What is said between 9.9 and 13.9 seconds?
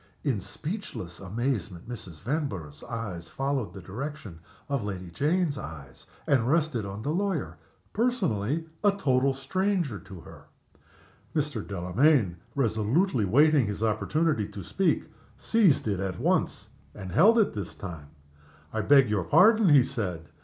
to her. Mr. Delamayn, resolutely waiting his